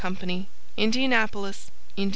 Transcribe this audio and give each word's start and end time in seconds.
INDIANAPOLIS, 0.77 1.69
IND. 1.95 2.09